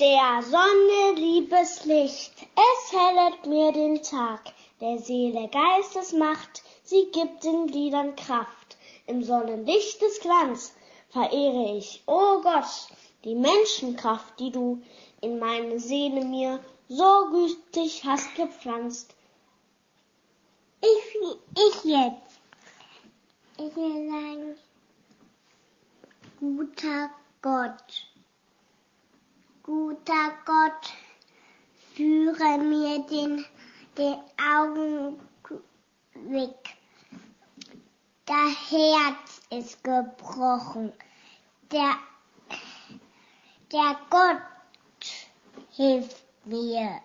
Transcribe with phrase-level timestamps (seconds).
[0.00, 4.40] Der Sonne liebes Licht, es hellet mir den Tag,
[4.80, 8.78] der Seele Geistesmacht, sie gibt den Gliedern Kraft.
[9.06, 10.72] Im Sonnenlicht des Glanz
[11.10, 12.88] verehre ich, o oh Gott,
[13.24, 14.80] die Menschenkraft, die du
[15.20, 19.14] in meine Seele mir so gütig hast gepflanzt.
[20.80, 21.20] Ich,
[21.52, 22.40] ich jetzt.
[23.58, 24.56] Ich will sagen,
[26.38, 27.10] guter
[27.42, 28.09] Gott,
[29.70, 30.92] guter Gott,
[31.94, 33.46] führe mir den,
[33.96, 34.16] den
[34.52, 35.20] Augenblick.
[38.26, 40.92] Der Herz ist gebrochen.
[41.70, 41.94] Der,
[43.70, 44.42] der Gott
[45.70, 47.00] hilft mir.